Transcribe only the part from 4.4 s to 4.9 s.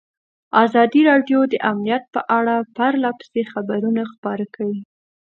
کړي.